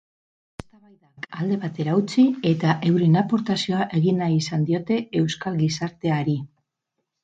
[0.61, 6.41] Eztabaidak alde batera utzi eta euren aportazioa egin nahi izan diote euskal gizarteari.